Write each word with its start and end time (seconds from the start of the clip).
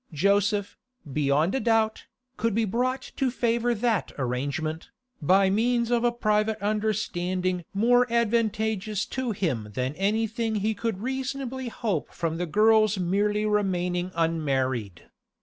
Joseph, 0.13 0.79
beyond 1.13 1.53
a 1.53 1.59
doubt, 1.59 2.07
could 2.35 2.55
be 2.55 2.65
brought 2.65 3.11
to 3.17 3.29
favour 3.29 3.75
that 3.75 4.11
arrangement, 4.17 4.89
by 5.21 5.51
means 5.51 5.91
of 5.91 6.03
a 6.03 6.11
private 6.11 6.59
understanding 6.59 7.63
more 7.71 8.11
advantageous 8.11 9.05
to 9.05 9.29
him 9.29 9.69
than 9.75 9.93
anything 9.93 10.55
he 10.55 10.73
could 10.73 11.03
reasonably 11.03 11.67
hope 11.67 12.11
from 12.11 12.37
the 12.37 12.47
girl's 12.47 12.97
merely 12.97 13.45
remaining 13.45 14.09
unmarried. 14.15 15.03